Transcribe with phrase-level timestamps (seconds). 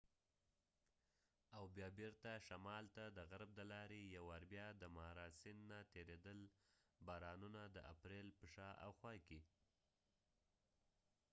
[1.57, 5.61] او بیا بیرته شمال ته د غرب د لارې ،یو وار بیا د مارا سیند
[5.69, 6.39] نه تیریدل،
[7.07, 9.39] بارانونه د اپریل په شا او خوا کې